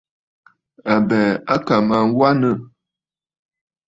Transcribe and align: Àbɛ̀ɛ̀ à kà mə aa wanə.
Àbɛ̀ɛ̀ 0.93 1.39
à 1.53 1.55
kà 1.65 1.75
mə 1.87 1.95
aa 2.01 2.11
wanə. 2.17 2.49